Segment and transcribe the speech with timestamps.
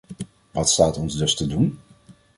[0.51, 1.79] Wat staat ons dus te doen?